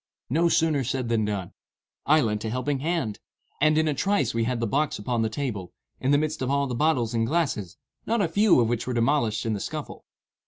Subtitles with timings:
[0.31, 1.53] No sooner said than done.
[2.07, 3.19] I lent a helping hand;
[3.59, 6.49] and, in a trice we had the box upon the table, in the midst of
[6.49, 7.77] all the bottles and glasses,
[8.07, 10.05] not a few of which were demolished in the scuffle.